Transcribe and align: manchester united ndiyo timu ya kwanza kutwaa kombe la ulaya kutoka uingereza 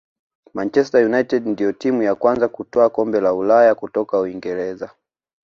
manchester 0.53 1.05
united 1.05 1.47
ndiyo 1.47 1.71
timu 1.71 2.03
ya 2.03 2.15
kwanza 2.15 2.47
kutwaa 2.47 2.89
kombe 2.89 3.21
la 3.21 3.33
ulaya 3.33 3.75
kutoka 3.75 4.19
uingereza 4.19 4.89